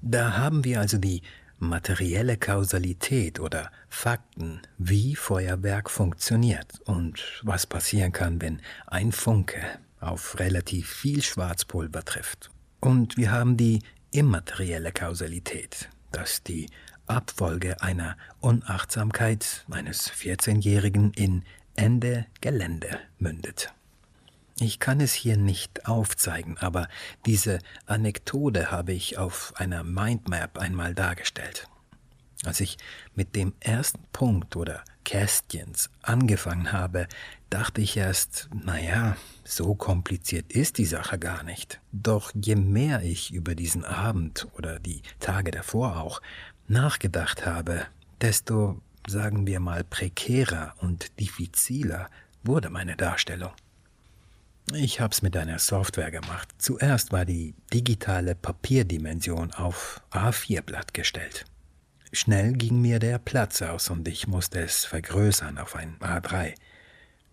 Da 0.02 0.38
haben 0.38 0.64
wir 0.64 0.80
also 0.80 0.98
die 0.98 1.22
materielle 1.60 2.38
Kausalität 2.38 3.40
oder 3.40 3.72
Fakten, 3.90 4.62
wie 4.80 5.16
Feuerwerk 5.16 5.92
funktioniert 5.92 6.82
und 6.86 7.22
was 7.44 7.68
passieren 7.68 8.12
kann, 8.12 8.42
wenn 8.42 8.60
ein 8.88 9.12
Funke 9.12 9.62
auf 10.00 10.40
relativ 10.40 10.90
viel 10.90 11.22
Schwarzpulver 11.22 12.04
trifft. 12.04 12.50
Und 12.80 13.18
wir 13.18 13.32
haben 13.32 13.56
die 13.56 13.82
immaterielle 14.18 14.92
Kausalität, 14.92 15.90
dass 16.12 16.42
die 16.42 16.72
Abfolge 17.06 17.84
einer 17.84 18.18
Unachtsamkeit 18.40 19.64
eines 19.70 20.12
14-Jährigen 20.12 21.14
in 21.14 21.44
Ende 21.76 22.26
Gelände 22.42 23.00
mündet. 23.20 23.72
Ich 24.60 24.80
kann 24.80 25.02
es 25.02 25.14
hier 25.14 25.38
nicht 25.38 25.86
aufzeigen, 25.86 26.58
aber 26.58 26.88
diese 27.28 27.60
Anekdote 27.86 28.72
habe 28.72 28.92
ich 28.94 29.20
auf 29.20 29.54
einer 29.56 29.84
Mindmap 29.84 30.58
einmal 30.58 30.96
dargestellt. 30.96 31.68
Als 32.46 32.60
ich 32.60 32.78
mit 33.16 33.36
dem 33.36 33.54
ersten 33.60 34.04
Punkt 34.14 34.56
oder 34.56 34.84
Kästchens 35.04 35.90
angefangen 36.02 36.72
habe, 36.72 37.08
dachte 37.50 37.82
ich 37.82 37.98
erst, 37.98 38.50
naja, 38.54 39.18
so 39.44 39.74
kompliziert 39.74 40.52
ist 40.52 40.78
die 40.78 40.86
Sache 40.86 41.18
gar 41.18 41.44
nicht. 41.44 41.80
Doch 41.92 42.32
je 42.36 42.56
mehr 42.56 43.02
ich 43.02 43.34
über 43.34 43.56
diesen 43.56 43.86
Abend 43.86 44.48
oder 44.58 44.80
die 44.80 45.02
Tage 45.20 45.52
davor 45.52 46.02
auch 46.02 46.22
nachgedacht 46.68 47.46
habe, 47.46 47.86
desto, 48.22 48.82
sagen 49.08 49.48
wir 49.48 49.60
mal, 49.60 49.84
prekärer 49.84 50.76
und 50.80 51.20
diffiziler 51.20 52.10
wurde 52.44 52.70
meine 52.70 52.96
Darstellung. 52.96 53.52
Ich 54.74 55.00
hab's 55.00 55.22
mit 55.22 55.38
einer 55.38 55.60
Software 55.60 56.12
gemacht. 56.12 56.50
Zuerst 56.58 57.14
war 57.14 57.24
die 57.24 57.56
digitale 57.74 58.36
Papierdimension 58.36 59.54
auf 59.54 60.02
A4-Blatt 60.12 60.94
gestellt. 60.94 61.46
Schnell 62.20 62.54
ging 62.54 62.82
mir 62.82 62.98
der 62.98 63.20
Platz 63.20 63.62
aus 63.62 63.92
und 63.92 64.08
ich 64.08 64.28
musste 64.28 64.60
es 64.60 64.86
vergrößern 64.86 65.60
auf 65.60 65.76
ein 65.76 66.00
A3. 66.00 66.56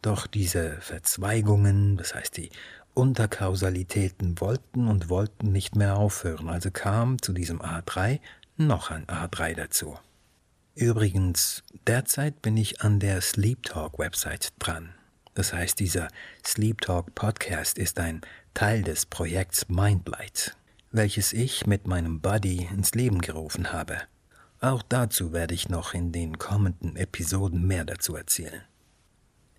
Doch 0.02 0.26
diese 0.26 0.76
Verzweigungen, 0.82 1.96
das 1.96 2.14
heißt 2.14 2.36
die 2.36 2.50
Unterkausalitäten 2.92 4.38
wollten 4.42 4.86
und 4.86 5.08
wollten 5.08 5.52
nicht 5.52 5.74
mehr 5.74 5.96
aufhören, 5.96 6.50
also 6.50 6.70
kam 6.70 7.20
zu 7.22 7.32
diesem 7.32 7.62
A3 7.62 8.20
noch 8.58 8.90
ein 8.90 9.06
A3 9.06 9.54
dazu. 9.54 9.98
Übrigens, 10.74 11.62
derzeit 11.86 12.42
bin 12.42 12.58
ich 12.58 12.82
an 12.82 13.00
der 13.00 13.22
Sleep 13.22 13.62
Talk 13.62 13.98
Website 13.98 14.52
dran. 14.58 14.90
Das 15.32 15.54
heißt, 15.54 15.80
dieser 15.80 16.08
Sleep 16.44 16.82
Talk 16.82 17.14
Podcast 17.14 17.78
ist 17.78 17.98
ein 17.98 18.20
Teil 18.52 18.82
des 18.82 19.06
Projekts 19.06 19.66
Mindlight, 19.70 20.54
welches 20.92 21.32
ich 21.32 21.66
mit 21.66 21.86
meinem 21.86 22.20
Buddy 22.20 22.68
ins 22.70 22.94
Leben 22.94 23.22
gerufen 23.22 23.72
habe. 23.72 24.02
Auch 24.60 24.82
dazu 24.82 25.32
werde 25.32 25.54
ich 25.54 25.68
noch 25.68 25.94
in 25.94 26.12
den 26.12 26.38
kommenden 26.38 26.96
Episoden 26.96 27.66
mehr 27.66 27.84
dazu 27.84 28.16
erzählen. 28.16 28.62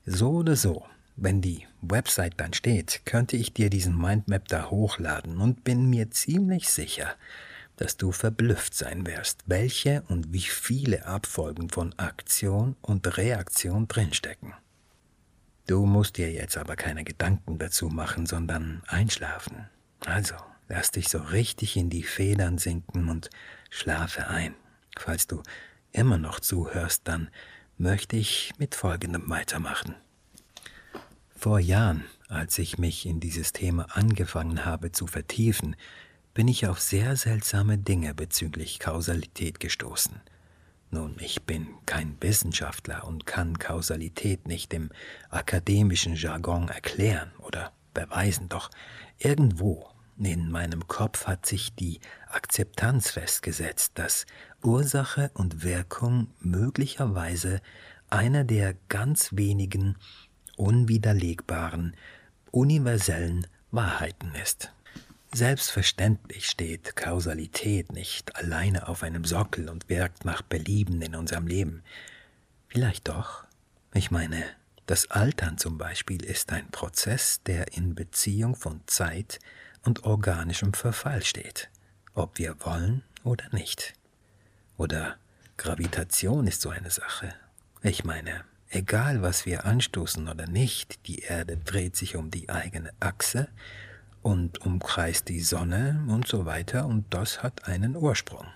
So 0.05 0.31
oder 0.31 0.55
so, 0.55 0.85
wenn 1.15 1.41
die 1.41 1.65
Website 1.81 2.33
dann 2.37 2.53
steht, 2.53 3.05
könnte 3.05 3.37
ich 3.37 3.53
dir 3.53 3.69
diesen 3.69 3.97
Mindmap 3.97 4.47
da 4.47 4.69
hochladen 4.69 5.39
und 5.39 5.63
bin 5.63 5.89
mir 5.89 6.11
ziemlich 6.11 6.69
sicher, 6.69 7.15
dass 7.77 7.97
du 7.97 8.11
verblüfft 8.11 8.73
sein 8.73 9.05
wirst, 9.05 9.43
welche 9.45 10.03
und 10.07 10.33
wie 10.33 10.41
viele 10.41 11.05
Abfolgen 11.05 11.69
von 11.69 11.93
Aktion 11.97 12.75
und 12.81 13.17
Reaktion 13.17 13.87
drinstecken. 13.87 14.53
Du 15.67 15.85
musst 15.85 16.17
dir 16.17 16.31
jetzt 16.31 16.57
aber 16.57 16.75
keine 16.75 17.03
Gedanken 17.03 17.57
dazu 17.57 17.87
machen, 17.87 18.25
sondern 18.25 18.83
einschlafen. 18.87 19.67
Also, 20.05 20.35
lass 20.67 20.91
dich 20.91 21.09
so 21.09 21.17
richtig 21.17 21.75
in 21.75 21.89
die 21.89 22.03
Federn 22.03 22.57
sinken 22.57 23.09
und 23.09 23.29
schlafe 23.69 24.27
ein. 24.27 24.53
Falls 24.99 25.27
du 25.27 25.41
immer 25.91 26.17
noch 26.17 26.39
zuhörst, 26.39 27.01
dann 27.05 27.29
möchte 27.77 28.15
ich 28.15 28.53
mit 28.57 28.75
Folgendem 28.75 29.29
weitermachen. 29.29 29.95
Vor 31.35 31.59
Jahren, 31.59 32.05
als 32.27 32.57
ich 32.57 32.77
mich 32.77 33.05
in 33.05 33.19
dieses 33.19 33.51
Thema 33.51 33.87
angefangen 33.95 34.65
habe 34.65 34.91
zu 34.91 35.07
vertiefen, 35.07 35.75
bin 36.33 36.47
ich 36.47 36.67
auf 36.67 36.79
sehr 36.79 37.15
seltsame 37.15 37.77
Dinge 37.77 38.13
bezüglich 38.13 38.79
Kausalität 38.79 39.59
gestoßen– 39.59 40.21
nun, 40.95 41.17
ich 41.19 41.43
bin 41.43 41.67
kein 41.85 42.15
Wissenschaftler 42.21 43.05
und 43.05 43.25
kann 43.25 43.59
Kausalität 43.59 44.47
nicht 44.47 44.73
im 44.73 44.91
akademischen 45.29 46.15
Jargon 46.15 46.69
erklären 46.69 47.33
oder 47.39 47.73
beweisen, 47.93 48.47
doch 48.47 48.69
irgendwo 49.17 49.89
in 50.17 50.49
meinem 50.49 50.87
Kopf 50.87 51.27
hat 51.27 51.45
sich 51.45 51.75
die 51.75 51.99
Akzeptanz 52.29 53.09
festgesetzt, 53.11 53.91
dass 53.95 54.25
Ursache 54.65 55.29
und 55.35 55.63
Wirkung 55.63 56.27
möglicherweise 56.39 57.61
einer 58.09 58.43
der 58.43 58.75
ganz 58.89 59.29
wenigen 59.33 59.95
unwiderlegbaren, 60.57 61.95
universellen 62.51 63.45
Wahrheiten 63.71 64.33
ist. 64.41 64.71
Selbstverständlich 65.33 66.47
steht 66.47 66.95
Kausalität 66.95 67.91
nicht 67.91 68.35
alleine 68.37 68.87
auf 68.87 69.03
einem 69.03 69.25
Sockel 69.25 69.69
und 69.69 69.89
wirkt 69.89 70.25
nach 70.25 70.41
Belieben 70.41 71.01
in 71.01 71.15
unserem 71.15 71.45
Leben. 71.45 71.83
Vielleicht 72.67 73.07
doch. 73.07 73.43
Ich 73.93 74.11
meine, 74.11 74.43
das 74.87 75.11
Altern 75.11 75.57
zum 75.57 75.77
Beispiel 75.77 76.23
ist 76.23 76.51
ein 76.51 76.71
Prozess, 76.71 77.41
der 77.43 77.75
in 77.75 77.95
Beziehung 77.95 78.55
von 78.55 78.81
Zeit 78.87 79.39
und 79.83 80.05
organischem 80.05 80.73
Verfall 80.73 81.23
steht, 81.23 81.69
ob 82.13 82.37
wir 82.39 82.55
wollen 82.61 83.03
oder 83.23 83.45
nicht. 83.51 83.93
Oder 84.77 85.17
Gravitation 85.57 86.47
ist 86.47 86.61
so 86.61 86.69
eine 86.69 86.91
Sache. 86.91 87.33
Ich 87.81 88.03
meine, 88.03 88.43
egal 88.69 89.21
was 89.21 89.45
wir 89.45 89.65
anstoßen 89.65 90.27
oder 90.27 90.47
nicht, 90.47 91.07
die 91.07 91.19
Erde 91.19 91.57
dreht 91.57 91.95
sich 91.95 92.15
um 92.15 92.31
die 92.31 92.49
eigene 92.49 92.91
Achse 92.99 93.47
und 94.21 94.65
umkreist 94.65 95.29
die 95.29 95.41
Sonne 95.41 96.03
und 96.07 96.27
so 96.27 96.45
weiter 96.45 96.85
und 96.87 97.05
das 97.13 97.43
hat 97.43 97.67
einen 97.67 97.95
Ursprung. 97.95 98.47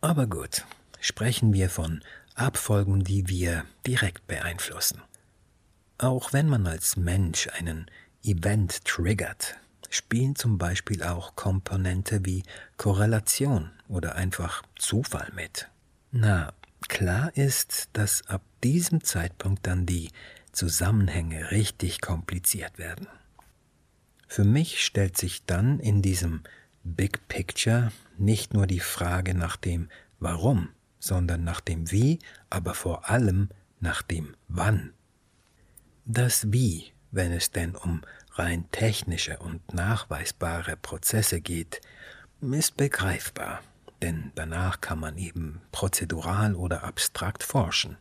Aber 0.00 0.26
gut, 0.26 0.64
sprechen 1.00 1.52
wir 1.52 1.68
von 1.68 2.02
Abfolgen, 2.34 3.02
die 3.02 3.28
wir 3.28 3.64
direkt 3.86 4.26
beeinflussen. 4.26 5.02
Auch 5.98 6.32
wenn 6.32 6.48
man 6.48 6.66
als 6.66 6.96
Mensch 6.96 7.48
einen 7.48 7.90
Event 8.22 8.84
triggert, 8.84 9.56
spielen 9.90 10.36
zum 10.36 10.58
Beispiel 10.58 11.02
auch 11.02 11.36
Komponente 11.36 12.24
wie 12.24 12.42
Korrelation 12.76 13.70
oder 13.88 14.16
einfach 14.16 14.62
Zufall 14.78 15.30
mit. 15.34 15.68
Na, 16.12 16.52
klar 16.88 17.36
ist, 17.36 17.88
dass 17.92 18.26
ab 18.26 18.42
diesem 18.62 19.02
Zeitpunkt 19.04 19.66
dann 19.66 19.86
die 19.86 20.10
Zusammenhänge 20.52 21.50
richtig 21.50 22.00
kompliziert 22.00 22.78
werden. 22.78 23.06
Für 24.26 24.44
mich 24.44 24.84
stellt 24.84 25.16
sich 25.16 25.44
dann 25.44 25.78
in 25.78 26.02
diesem 26.02 26.42
Big 26.82 27.28
Picture 27.28 27.92
nicht 28.18 28.54
nur 28.54 28.66
die 28.66 28.80
Frage 28.80 29.34
nach 29.34 29.56
dem 29.56 29.88
Warum, 30.18 30.70
sondern 30.98 31.44
nach 31.44 31.60
dem 31.60 31.90
Wie, 31.90 32.18
aber 32.48 32.74
vor 32.74 33.10
allem 33.10 33.50
nach 33.80 34.02
dem 34.02 34.34
Wann. 34.48 34.92
Das 36.04 36.52
Wie, 36.52 36.92
wenn 37.10 37.32
es 37.32 37.50
denn 37.50 37.74
um 37.74 38.02
rein 38.38 38.70
technische 38.70 39.38
und 39.38 39.72
nachweisbare 39.74 40.76
Prozesse 40.76 41.40
geht, 41.40 41.80
ist 42.40 42.76
begreifbar, 42.76 43.60
denn 44.02 44.32
danach 44.34 44.80
kann 44.80 45.00
man 45.00 45.16
eben 45.18 45.60
prozedural 45.72 46.54
oder 46.54 46.84
abstrakt 46.84 47.42
forschen. 47.42 47.96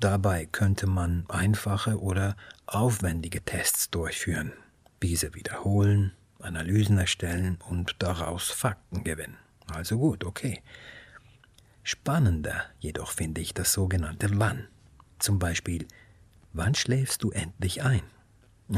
Dabei 0.00 0.46
könnte 0.46 0.86
man 0.86 1.24
einfache 1.28 2.00
oder 2.00 2.36
aufwendige 2.66 3.42
Tests 3.42 3.90
durchführen, 3.90 4.52
diese 5.02 5.34
wiederholen, 5.34 6.12
Analysen 6.40 6.98
erstellen 6.98 7.58
und 7.68 7.96
daraus 7.98 8.50
Fakten 8.50 9.04
gewinnen. 9.04 9.36
Also 9.70 9.98
gut, 9.98 10.24
okay. 10.24 10.62
Spannender 11.82 12.64
jedoch 12.78 13.12
finde 13.12 13.40
ich 13.40 13.54
das 13.54 13.72
sogenannte 13.72 14.28
Wann. 14.38 14.68
Zum 15.18 15.38
Beispiel, 15.38 15.86
wann 16.52 16.74
schläfst 16.74 17.22
du 17.22 17.30
endlich 17.30 17.82
ein? 17.82 18.02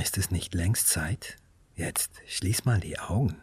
Ist 0.00 0.16
es 0.16 0.30
nicht 0.30 0.54
längst 0.54 0.88
Zeit? 0.88 1.36
Jetzt 1.74 2.12
schließ 2.26 2.64
mal 2.64 2.80
die 2.80 2.98
Augen. 2.98 3.42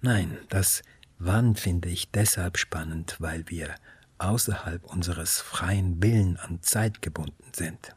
Nein, 0.00 0.38
das 0.48 0.82
Wann 1.18 1.56
finde 1.56 1.88
ich 1.88 2.10
deshalb 2.10 2.58
spannend, 2.58 3.16
weil 3.18 3.48
wir 3.48 3.74
außerhalb 4.18 4.84
unseres 4.84 5.40
freien 5.40 6.02
Willen 6.02 6.36
an 6.36 6.62
Zeit 6.62 7.02
gebunden 7.02 7.50
sind. 7.54 7.96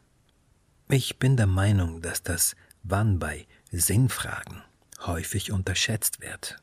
Ich 0.88 1.18
bin 1.18 1.36
der 1.36 1.46
Meinung, 1.46 2.02
dass 2.02 2.22
das 2.22 2.56
Wann 2.82 3.18
bei 3.18 3.46
Sinnfragen 3.70 4.62
häufig 5.00 5.52
unterschätzt 5.52 6.20
wird. 6.20 6.56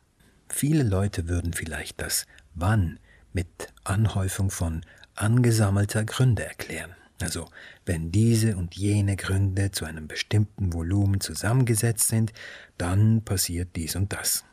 Viele 0.49 0.83
Leute 0.83 1.29
würden 1.29 1.53
vielleicht 1.53 2.01
das 2.01 2.25
Wann 2.55 2.99
mit 3.31 3.71
Anhäufung 3.83 4.49
von 4.49 4.85
angesammelter 5.15 6.03
Gründe 6.03 6.45
erklären. 6.45 6.95
Also 7.19 7.49
wenn 7.85 8.11
diese 8.11 8.57
und 8.57 8.75
jene 8.75 9.15
Gründe 9.15 9.71
zu 9.71 9.85
einem 9.85 10.07
bestimmten 10.07 10.73
Volumen 10.73 11.19
zusammengesetzt 11.19 12.07
sind, 12.07 12.31
dann 12.77 13.23
passiert 13.23 13.75
dies 13.75 13.95
und 13.95 14.13
das. 14.13 14.45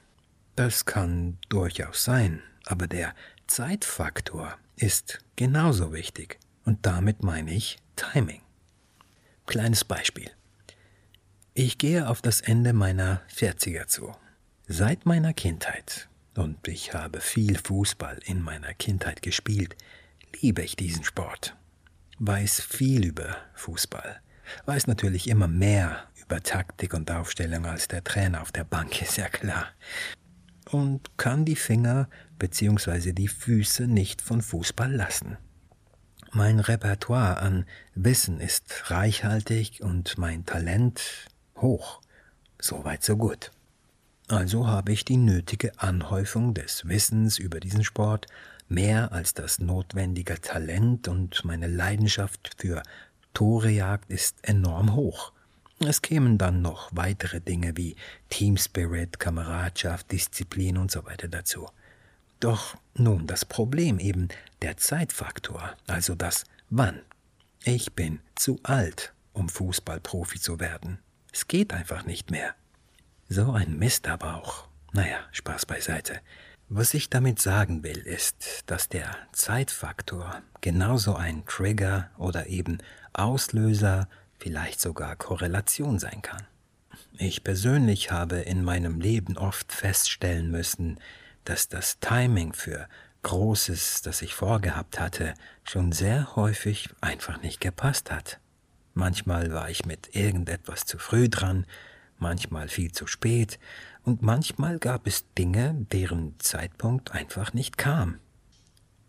Das 0.57 0.85
kann 0.85 1.39
durchaus 1.49 2.05
sein, 2.05 2.43
aber 2.65 2.87
der 2.87 3.15
Zeitfaktor 3.47 4.57
ist 4.77 5.19
genauso 5.37 5.93
wichtig. 5.93 6.39
Und 6.65 6.87
damit 6.87 7.23
meine 7.23 7.53
ich 7.53 7.77
Timing. 7.97 8.41
Kleines 9.47 9.85
Beispiel. 9.85 10.31
Ich 11.53 11.79
gehe 11.79 12.09
auf 12.09 12.23
das 12.23 12.41
Ende 12.41 12.73
meiner 12.73 13.23
40er 13.29 13.87
zu. 13.87 14.13
Seit 14.67 15.05
meiner 15.05 15.35
Kindheit, 15.35 16.09
und 16.35 16.67
ich 16.67 16.95
habe 16.95 17.21
viel 17.21 17.59
Fußball 17.59 18.19
in 18.25 18.41
meiner 18.41 18.73
Kindheit 18.73 19.21
gespielt, 19.21 19.77
liebe 20.41 20.63
ich 20.63 20.75
diesen 20.75 21.05
Sport. 21.05 21.55
Weiß 22.19 22.61
viel 22.61 23.05
über 23.05 23.37
Fußball. 23.55 24.21
Weiß 24.67 24.87
natürlich 24.87 25.29
immer 25.29 25.49
mehr 25.49 26.05
über 26.23 26.43
Taktik 26.43 26.95
und 26.95 27.11
Aufstellung 27.11 27.67
als 27.67 27.89
der 27.89 28.05
Trainer 28.05 28.43
auf 28.43 28.53
der 28.53 28.65
Bank, 28.65 29.01
ist 29.03 29.17
ja 29.17 29.29
klar. 29.29 29.67
Und 30.71 31.19
kann 31.19 31.45
die 31.45 31.57
Finger 31.57 32.09
bzw. 32.39 33.13
die 33.13 33.29
Füße 33.29 33.87
nicht 33.87 34.23
von 34.23 34.43
Fußball 34.43 34.93
lassen. 34.93 35.37
Mein 36.33 36.59
Repertoire 36.59 37.39
an 37.39 37.65
Wissen 37.95 38.41
ist 38.41 38.91
reichhaltig 38.91 39.81
und 39.83 40.19
mein 40.19 40.45
Talent 40.45 41.29
hoch. 41.57 42.01
Soweit 42.61 43.05
so 43.05 43.17
gut. 43.17 43.53
Also 44.29 44.67
habe 44.67 44.93
ich 44.93 45.05
die 45.05 45.19
nötige 45.19 45.79
Anhäufung 45.79 46.55
des 46.55 46.89
Wissens 46.89 47.39
über 47.39 47.61
diesen 47.61 47.85
Sport, 47.85 48.27
mehr 48.69 49.13
als 49.13 49.35
das 49.35 49.59
notwendige 49.59 50.41
Talent 50.41 51.09
und 51.09 51.45
meine 51.45 51.67
Leidenschaft 51.67 52.57
für 52.59 52.83
Torejagd 53.35 54.11
ist 54.11 54.37
enorm 54.43 54.95
hoch. 54.95 55.33
Es 55.81 56.03
kämen 56.03 56.39
dann 56.39 56.63
noch 56.63 56.91
weitere 56.93 57.41
Dinge 57.41 57.77
wie 57.77 57.97
Team 58.31 58.57
Spirit, 58.57 59.19
Kameradschaft, 59.19 60.11
Disziplin 60.13 60.79
und 60.79 60.91
so 60.91 61.05
weiter 61.05 61.29
dazu. 61.29 61.69
Doch 62.41 62.77
nun 62.95 63.27
das 63.27 63.45
Problem 63.45 63.99
eben 63.99 64.29
der 64.63 64.77
Zeitfaktor, 64.77 65.75
also 65.87 66.15
das 66.15 66.45
Wann. 66.71 67.01
Ich 67.65 67.93
bin 67.95 68.21
zu 68.35 68.61
alt, 68.63 69.13
um 69.33 69.49
Fußballprofi 69.49 70.39
zu 70.41 70.61
werden. 70.61 70.99
Es 71.33 71.49
geht 71.49 71.73
einfach 71.73 72.05
nicht 72.07 72.31
mehr. 72.31 72.55
So 73.29 73.53
ein 73.53 73.79
Mist 73.79 74.07
aber 74.07 74.37
auch. 74.37 74.69
Naja, 74.93 75.19
Spaß 75.33 75.67
beiseite. 75.67 76.21
Was 76.71 76.95
ich 76.95 77.11
damit 77.11 77.41
sagen 77.41 77.83
will, 77.83 77.99
ist, 77.99 78.63
dass 78.67 78.89
der 78.89 79.15
Zeitfaktor 79.33 80.43
genauso 80.63 81.15
ein 81.15 81.45
Trigger 81.45 82.11
oder 82.17 82.47
eben 82.47 82.79
Auslöser, 83.13 84.09
vielleicht 84.39 84.81
sogar 84.81 85.15
Korrelation 85.17 85.99
sein 85.99 86.23
kann. 86.23 86.43
Ich 87.19 87.45
persönlich 87.45 88.11
habe 88.11 88.37
in 88.37 88.65
meinem 88.65 89.01
Leben 89.01 89.37
oft 89.37 89.73
feststellen 89.73 90.51
müssen, 90.51 90.99
dass 91.45 91.69
das 91.69 91.99
Timing 92.01 92.55
für 92.55 92.89
Großes, 93.23 94.03
das 94.03 94.23
ich 94.23 94.35
vorgehabt 94.35 94.99
hatte, 94.99 95.35
schon 95.65 95.93
sehr 95.93 96.35
häufig 96.35 96.89
einfach 97.01 97.41
nicht 97.43 97.61
gepasst 97.61 98.11
hat. 98.11 98.39
Manchmal 98.95 99.53
war 99.53 99.71
ich 99.71 99.85
mit 99.85 100.15
irgendetwas 100.15 100.87
zu 100.87 100.99
früh 100.99 101.29
dran, 101.29 101.67
manchmal 102.19 102.69
viel 102.69 102.93
zu 102.93 103.07
spät, 103.07 103.59
und 104.05 104.23
manchmal 104.23 104.79
gab 104.79 105.07
es 105.07 105.25
Dinge, 105.35 105.87
deren 105.93 106.39
Zeitpunkt 106.39 107.13
einfach 107.13 107.53
nicht 107.53 107.79
kam. 107.79 108.21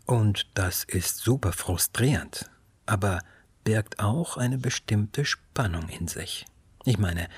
Und 0.06 0.46
das 0.54 0.84
ist 0.84 1.18
super 1.18 1.52
frustrierend, 1.52 2.50
aber 2.86 3.20
birgt 3.64 3.98
auch 4.00 4.36
eine 4.36 4.58
bestimmte 4.58 5.24
Spannung 5.24 5.88
in 5.88 6.08
sich. 6.08 6.46
Ich 6.84 6.98
meine, 6.98 7.28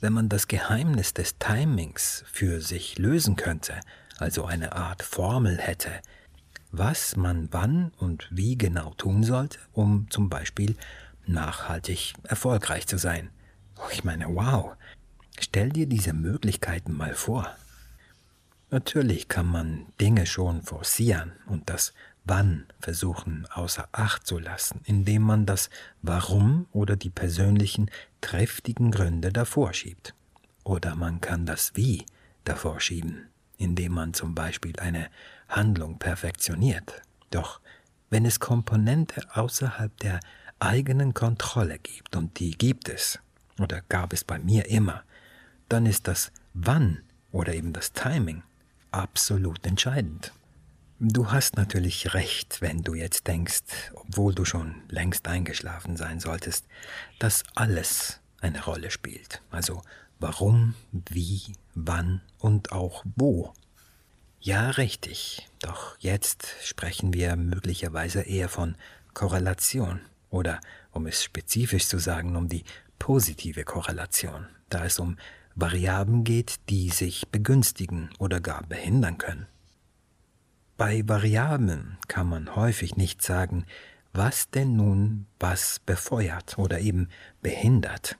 wenn 0.00 0.12
man 0.12 0.28
das 0.28 0.48
Geheimnis 0.48 1.14
des 1.14 1.38
Timings 1.38 2.24
für 2.26 2.60
sich 2.60 2.98
lösen 2.98 3.36
könnte, 3.36 3.74
also 4.18 4.44
eine 4.44 4.72
Art 4.72 5.02
Formel 5.02 5.58
hätte, 5.58 5.90
was 6.72 7.16
man 7.16 7.48
wann 7.52 7.92
und 7.98 8.28
wie 8.30 8.56
genau 8.58 8.94
tun 8.94 9.22
sollte, 9.22 9.58
um 9.72 10.10
zum 10.10 10.28
Beispiel 10.28 10.76
nachhaltig 11.26 12.14
erfolgreich 12.24 12.86
zu 12.86 12.98
sein. 12.98 13.30
Ich 13.92 14.04
meine, 14.04 14.26
wow, 14.28 14.76
stell 15.38 15.70
dir 15.70 15.86
diese 15.86 16.12
Möglichkeiten 16.12 16.92
mal 16.96 17.14
vor. 17.14 17.54
Natürlich 18.70 19.28
kann 19.28 19.46
man 19.46 19.86
Dinge 20.00 20.26
schon 20.26 20.62
forcieren 20.62 21.32
und 21.46 21.70
das 21.70 21.92
Wann 22.24 22.66
versuchen 22.80 23.46
außer 23.52 23.86
Acht 23.92 24.26
zu 24.26 24.38
lassen, 24.38 24.80
indem 24.84 25.22
man 25.22 25.44
das 25.44 25.68
Warum 26.00 26.66
oder 26.72 26.96
die 26.96 27.10
persönlichen 27.10 27.90
triftigen 28.22 28.90
Gründe 28.90 29.30
davor 29.30 29.74
schiebt. 29.74 30.14
Oder 30.64 30.96
man 30.96 31.20
kann 31.20 31.44
das 31.44 31.76
Wie 31.76 32.06
davor 32.44 32.80
schieben, 32.80 33.28
indem 33.58 33.92
man 33.92 34.14
zum 34.14 34.34
Beispiel 34.34 34.78
eine 34.80 35.10
Handlung 35.48 35.98
perfektioniert. 35.98 37.02
Doch 37.30 37.60
wenn 38.08 38.24
es 38.24 38.40
Komponente 38.40 39.22
außerhalb 39.34 39.94
der 39.98 40.20
eigenen 40.58 41.12
Kontrolle 41.12 41.78
gibt, 41.78 42.16
und 42.16 42.38
die 42.38 42.52
gibt 42.52 42.88
es, 42.88 43.18
oder 43.58 43.82
gab 43.82 44.12
es 44.14 44.24
bei 44.24 44.38
mir 44.38 44.66
immer, 44.66 45.04
dann 45.74 45.86
ist 45.86 46.06
das 46.06 46.30
Wann 46.52 47.02
oder 47.32 47.52
eben 47.52 47.72
das 47.72 47.92
Timing 47.92 48.44
absolut 48.92 49.66
entscheidend. 49.66 50.32
Du 51.00 51.32
hast 51.32 51.56
natürlich 51.56 52.14
recht, 52.14 52.62
wenn 52.62 52.84
du 52.84 52.94
jetzt 52.94 53.26
denkst, 53.26 53.90
obwohl 53.92 54.36
du 54.36 54.44
schon 54.44 54.76
längst 54.88 55.26
eingeschlafen 55.26 55.96
sein 55.96 56.20
solltest, 56.20 56.64
dass 57.18 57.42
alles 57.56 58.20
eine 58.40 58.62
Rolle 58.64 58.92
spielt. 58.92 59.42
Also 59.50 59.82
warum, 60.20 60.76
wie, 60.92 61.42
wann 61.74 62.20
und 62.38 62.70
auch 62.70 63.04
wo. 63.16 63.52
Ja, 64.38 64.70
richtig. 64.70 65.48
Doch 65.58 65.96
jetzt 65.98 66.46
sprechen 66.62 67.12
wir 67.12 67.34
möglicherweise 67.34 68.22
eher 68.22 68.48
von 68.48 68.76
Korrelation 69.12 70.02
oder, 70.30 70.60
um 70.92 71.08
es 71.08 71.24
spezifisch 71.24 71.88
zu 71.88 71.98
sagen, 71.98 72.36
um 72.36 72.48
die 72.48 72.62
positive 73.00 73.64
Korrelation, 73.64 74.46
da 74.68 74.84
es 74.84 75.00
um 75.00 75.16
Variablen 75.56 76.24
geht, 76.24 76.56
die 76.68 76.90
sich 76.90 77.28
begünstigen 77.28 78.10
oder 78.18 78.40
gar 78.40 78.64
behindern 78.64 79.18
können. 79.18 79.46
Bei 80.76 81.02
Variablen 81.06 81.98
kann 82.08 82.28
man 82.28 82.56
häufig 82.56 82.96
nicht 82.96 83.22
sagen, 83.22 83.64
was 84.12 84.50
denn 84.50 84.76
nun 84.76 85.26
was 85.38 85.80
befeuert 85.80 86.58
oder 86.58 86.80
eben 86.80 87.08
behindert. 87.42 88.16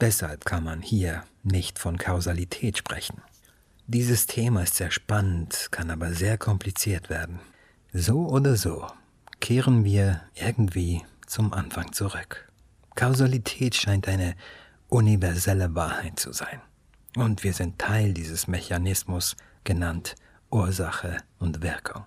Deshalb 0.00 0.44
kann 0.44 0.64
man 0.64 0.82
hier 0.82 1.24
nicht 1.42 1.78
von 1.78 1.98
Kausalität 1.98 2.78
sprechen. 2.78 3.22
Dieses 3.86 4.26
Thema 4.26 4.62
ist 4.62 4.76
sehr 4.76 4.90
spannend, 4.90 5.68
kann 5.70 5.90
aber 5.90 6.12
sehr 6.12 6.38
kompliziert 6.38 7.10
werden. 7.10 7.40
So 7.92 8.28
oder 8.28 8.56
so 8.56 8.86
kehren 9.40 9.84
wir 9.84 10.22
irgendwie 10.34 11.02
zum 11.26 11.52
Anfang 11.52 11.92
zurück. 11.92 12.50
Kausalität 12.94 13.74
scheint 13.74 14.08
eine 14.08 14.36
universelle 14.88 15.74
Wahrheit 15.74 16.18
zu 16.18 16.32
sein. 16.32 16.60
Und 17.16 17.44
wir 17.44 17.52
sind 17.52 17.78
Teil 17.78 18.12
dieses 18.12 18.48
Mechanismus 18.48 19.36
genannt 19.62 20.16
Ursache 20.50 21.18
und 21.38 21.62
Wirkung. 21.62 22.04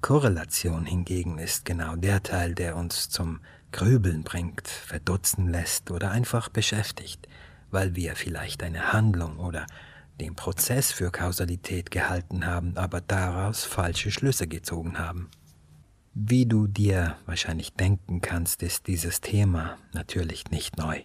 Korrelation 0.00 0.84
hingegen 0.84 1.38
ist 1.38 1.64
genau 1.64 1.96
der 1.96 2.22
Teil, 2.22 2.54
der 2.54 2.76
uns 2.76 3.08
zum 3.08 3.40
Grübeln 3.72 4.22
bringt, 4.22 4.68
verdutzen 4.68 5.48
lässt 5.48 5.90
oder 5.90 6.10
einfach 6.10 6.48
beschäftigt, 6.48 7.26
weil 7.70 7.96
wir 7.96 8.14
vielleicht 8.14 8.62
eine 8.62 8.92
Handlung 8.92 9.38
oder 9.38 9.66
den 10.20 10.36
Prozess 10.36 10.92
für 10.92 11.10
Kausalität 11.10 11.90
gehalten 11.90 12.46
haben, 12.46 12.76
aber 12.76 13.00
daraus 13.00 13.64
falsche 13.64 14.10
Schlüsse 14.10 14.46
gezogen 14.46 14.98
haben. 14.98 15.30
Wie 16.14 16.46
du 16.46 16.68
dir 16.68 17.16
wahrscheinlich 17.26 17.72
denken 17.72 18.20
kannst, 18.20 18.62
ist 18.62 18.86
dieses 18.86 19.20
Thema 19.20 19.78
natürlich 19.92 20.50
nicht 20.50 20.78
neu. 20.78 21.02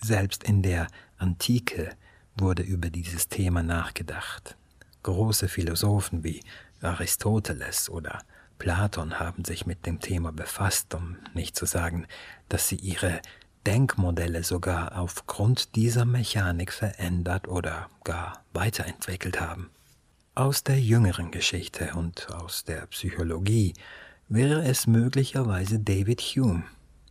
Selbst 0.00 0.44
in 0.44 0.62
der 0.62 0.86
Antike 1.16 1.90
wurde 2.36 2.62
über 2.62 2.90
dieses 2.90 3.28
Thema 3.28 3.62
nachgedacht. 3.62 4.56
Große 5.02 5.48
Philosophen 5.48 6.24
wie 6.24 6.42
Aristoteles 6.80 7.90
oder 7.90 8.20
Platon 8.58 9.18
haben 9.18 9.44
sich 9.44 9.66
mit 9.66 9.86
dem 9.86 10.00
Thema 10.00 10.32
befasst, 10.32 10.94
um 10.94 11.16
nicht 11.34 11.56
zu 11.56 11.66
sagen, 11.66 12.06
dass 12.48 12.68
sie 12.68 12.76
ihre 12.76 13.20
Denkmodelle 13.66 14.44
sogar 14.44 14.98
aufgrund 14.98 15.74
dieser 15.76 16.04
Mechanik 16.04 16.72
verändert 16.72 17.48
oder 17.48 17.88
gar 18.04 18.44
weiterentwickelt 18.52 19.40
haben. 19.40 19.70
Aus 20.34 20.62
der 20.62 20.80
jüngeren 20.80 21.30
Geschichte 21.30 21.94
und 21.94 22.30
aus 22.30 22.64
der 22.64 22.86
Psychologie 22.86 23.74
wäre 24.28 24.64
es 24.64 24.86
möglicherweise 24.86 25.80
David 25.80 26.20
Hume 26.20 26.64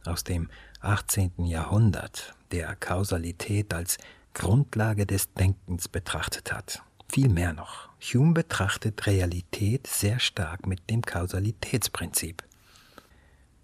aus 0.06 0.24
dem 0.24 0.50
18. 0.88 1.44
Jahrhundert, 1.44 2.34
der 2.54 2.74
Kausalität 2.78 3.74
als 3.74 3.98
Grundlage 4.34 5.06
des 5.06 5.34
Denkens 5.34 5.90
betrachtet 5.90 6.54
hat. 6.54 6.82
Viel 7.10 7.28
mehr 7.28 7.52
noch, 7.52 7.90
Hume 8.00 8.32
betrachtet 8.32 9.06
Realität 9.06 9.86
sehr 9.86 10.18
stark 10.20 10.66
mit 10.66 10.90
dem 10.90 11.02
Kausalitätsprinzip, 11.02 12.42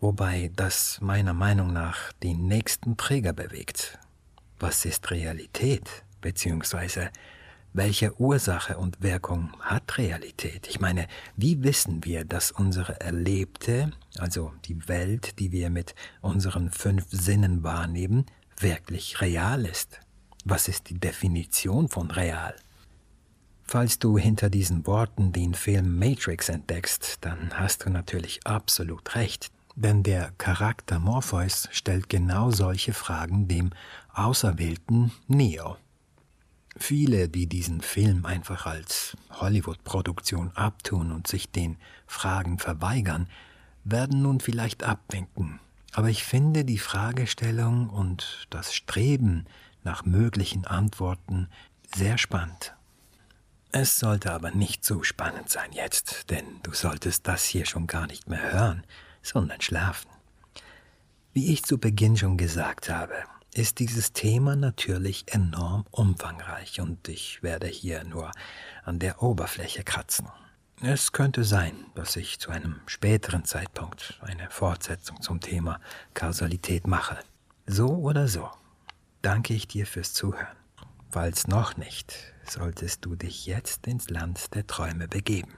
wobei 0.02 0.52
das 0.58 1.00
meiner 1.00 1.34
Meinung 1.34 1.72
nach 1.72 2.12
den 2.12 2.48
nächsten 2.48 2.98
Träger 2.98 3.32
bewegt. 3.32 3.98
Was 4.60 4.84
ist 4.84 5.10
Realität? 5.10 6.04
Beziehungsweise 6.20 7.10
welche 7.74 8.20
Ursache 8.20 8.78
und 8.78 9.02
Wirkung 9.02 9.52
hat 9.60 9.98
Realität? 9.98 10.68
Ich 10.70 10.80
meine, 10.80 11.08
wie 11.36 11.64
wissen 11.64 12.06
wir, 12.06 12.24
dass 12.24 12.52
unsere 12.52 13.02
erlebte, 13.02 13.92
also 14.18 14.54
die 14.66 14.88
Welt, 14.88 15.40
die 15.40 15.52
wir 15.52 15.70
mit 15.70 15.96
unseren 16.22 16.70
fünf 16.70 17.06
Sinnen 17.10 17.64
wahrnehmen, 17.64 18.26
wirklich 18.60 19.22
real 19.22 19.66
ist? 19.66 20.00
Was 20.46 20.68
ist 20.68 20.90
die 20.90 21.00
Definition 21.00 21.90
von 21.90 22.12
real? 22.12 22.56
Falls 23.64 23.98
du 23.98 24.18
hinter 24.18 24.50
diesen 24.50 24.86
Worten 24.86 25.32
den 25.32 25.54
Film 25.54 25.98
Matrix 25.98 26.50
entdeckst, 26.50 27.20
dann 27.22 27.58
hast 27.58 27.86
du 27.86 27.90
natürlich 27.90 28.46
absolut 28.46 29.16
recht, 29.16 29.52
denn 29.76 30.04
der 30.04 30.32
Charakter 30.38 31.00
Morpheus 31.00 31.70
stellt 31.72 32.08
genau 32.08 32.52
solche 32.52 32.94
Fragen 32.94 33.48
dem 33.48 33.72
auserwählten 34.14 35.12
Neo. 35.28 35.78
Viele, 36.76 37.30
die 37.30 37.48
diesen 37.48 37.82
Film 37.82 38.26
einfach 38.26 38.66
als 38.66 39.16
Hollywood-Produktion 39.30 40.52
abtun 40.56 41.12
und 41.12 41.28
sich 41.28 41.52
den 41.52 41.78
Fragen 42.08 42.58
verweigern, 42.58 43.28
werden 43.84 44.22
nun 44.22 44.40
vielleicht 44.40 44.84
abwinken. 44.84 45.60
Aber 45.94 46.10
ich 46.10 46.24
finde 46.24 46.66
die 46.66 46.80
Fragestellung 46.80 47.90
und 47.90 48.48
das 48.50 48.74
Streben 48.74 49.46
nach 49.84 50.06
möglichen 50.06 50.66
Antworten 50.66 51.48
sehr 51.96 52.18
spannend. 52.18 52.74
Es 53.72 54.00
sollte 54.00 54.32
aber 54.32 54.52
nicht 54.52 54.86
so 54.86 55.04
spannend 55.04 55.50
sein 55.50 55.72
jetzt, 55.72 56.30
denn 56.30 56.46
du 56.64 56.74
solltest 56.74 57.28
das 57.28 57.44
hier 57.44 57.66
schon 57.66 57.88
gar 57.88 58.08
nicht 58.08 58.30
mehr 58.30 58.52
hören, 58.52 58.84
sondern 59.22 59.62
schlafen. 59.62 60.10
Wie 61.34 61.52
ich 61.52 61.64
zu 61.64 61.80
Beginn 61.80 62.16
schon 62.16 62.38
gesagt 62.38 62.90
habe, 62.90 63.16
ist 63.54 63.80
dieses 63.80 64.14
Thema 64.14 64.56
natürlich 64.56 65.26
enorm 65.34 65.86
umfangreich 65.92 66.82
und 66.82 67.08
ich 67.08 67.44
werde 67.44 67.68
hier 67.68 68.04
nur 68.04 68.32
an 68.84 69.00
der 69.00 69.22
Oberfläche 69.22 69.84
kratzen. 69.84 70.28
Es 70.82 71.12
könnte 71.12 71.44
sein, 71.44 71.86
dass 71.96 72.16
ich 72.16 72.40
zu 72.40 72.52
einem 72.52 72.82
späteren 72.88 73.46
Zeitpunkt 73.46 74.20
eine 74.22 74.50
Fortsetzung 74.50 75.22
zum 75.22 75.40
Thema 75.40 75.80
Kausalität 76.14 76.88
mache. 76.88 77.20
So 77.66 77.90
oder 77.90 78.28
so, 78.28 78.50
danke 79.22 79.54
ich 79.54 79.68
dir 79.68 79.86
fürs 79.86 80.14
Zuhören. 80.14 80.58
Falls 81.10 81.48
noch 81.48 81.78
nicht, 81.78 82.34
solltest 82.46 83.06
du 83.06 83.16
dich 83.16 83.46
jetzt 83.46 83.88
ins 83.88 84.10
Land 84.10 84.56
der 84.56 84.68
Träume 84.68 85.08
begeben. 85.08 85.54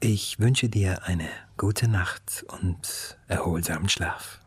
Ich 0.00 0.38
wünsche 0.38 0.68
dir 0.68 1.04
eine 1.04 1.28
gute 1.56 1.88
Nacht 1.88 2.44
und 2.48 3.16
erholsamen 3.28 3.88
Schlaf. 3.88 4.40